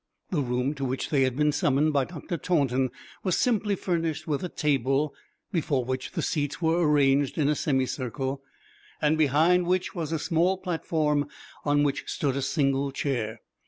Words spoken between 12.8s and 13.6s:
chair.